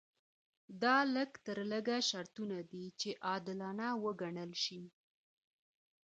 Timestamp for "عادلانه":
3.27-3.87